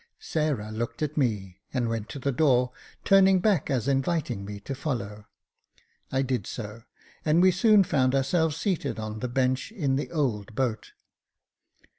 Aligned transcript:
Sarah 0.17 0.71
looked 0.71 1.03
at 1.03 1.15
me, 1.15 1.59
and 1.71 1.87
went 1.87 2.09
to 2.09 2.17
the 2.17 2.31
door, 2.31 2.71
turning 3.05 3.37
back 3.39 3.69
as 3.69 3.87
inviting 3.87 4.43
me 4.43 4.59
to 4.61 4.73
follow. 4.73 5.27
I 6.11 6.23
did 6.23 6.47
so, 6.47 6.85
and 7.23 7.39
we 7.39 7.51
soon 7.51 7.83
found 7.83 8.15
ourselves 8.15 8.57
seated 8.57 8.97
on 8.97 9.19
the 9.19 9.27
bench 9.27 9.71
in 9.71 9.97
the 9.97 10.11
old 10.11 10.55
boat. 10.55 10.93